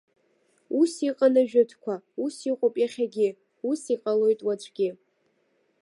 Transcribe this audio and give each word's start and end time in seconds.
Ус 0.79 0.93
иҟан 1.09 1.35
ажәытәқәа, 1.41 1.95
ус 2.23 2.35
иҟоуп 2.49 2.75
иахьагьы, 2.79 3.29
ус 3.69 3.81
иҟалоит 3.93 4.39
уаҵәгьы! 4.45 4.89